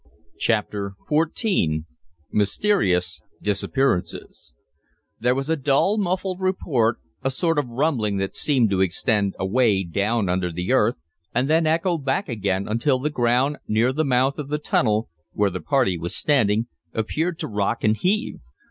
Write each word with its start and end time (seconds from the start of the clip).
Chapter 0.39 0.95
XIV 1.11 1.83
Mysterious 2.31 3.21
Disappearances 3.39 4.55
There 5.19 5.35
was 5.35 5.47
a 5.47 5.55
dull, 5.55 5.99
muffled 5.99 6.39
report, 6.41 6.97
a 7.21 7.29
sort 7.29 7.59
of 7.59 7.67
rumbling 7.69 8.17
that 8.17 8.35
seemed 8.35 8.71
to 8.71 8.81
extend 8.81 9.35
away 9.37 9.83
down 9.83 10.27
under 10.27 10.51
the 10.51 10.71
earth 10.71 11.03
and 11.35 11.47
then 11.47 11.67
echo 11.67 11.99
back 11.99 12.27
again 12.27 12.67
until 12.67 12.97
the 12.97 13.11
ground 13.11 13.57
near 13.67 13.93
the 13.93 14.03
mouth 14.03 14.39
of 14.39 14.49
the 14.49 14.57
tunnel, 14.57 15.07
where 15.33 15.51
the 15.51 15.61
party 15.61 15.99
was 15.99 16.15
standing, 16.15 16.65
appeared 16.95 17.37
to 17.37 17.47
rock 17.47 17.83
and 17.83 17.97
heave. 17.97 18.39